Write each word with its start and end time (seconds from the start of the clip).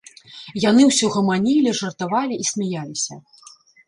Яны 0.61 0.81
ўсё 0.85 1.05
гаманілі, 1.15 1.73
жартавалі 1.79 2.39
і 2.45 2.47
смяяліся. 2.51 3.19